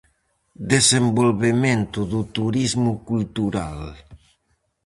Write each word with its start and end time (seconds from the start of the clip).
Desenvolvemento 0.73 1.99
do 2.11 2.21
turismo 2.37 2.91
cultural. 3.09 3.79